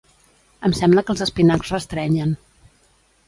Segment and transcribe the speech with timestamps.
[0.69, 2.35] Em sembla que els espinacs restrenyen.